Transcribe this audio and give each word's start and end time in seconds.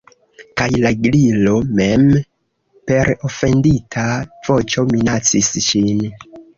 Kaj 0.61 0.67
la 0.85 0.91
Gliro 1.01 1.53
mem 1.81 2.09
per 2.89 3.13
ofendita 3.31 4.09
voĉo 4.53 4.89
minacis 4.97 5.57
ŝin. 5.73 6.07